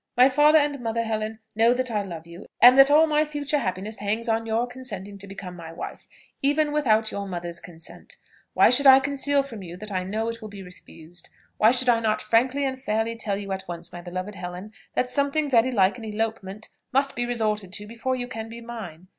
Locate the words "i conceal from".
8.87-9.61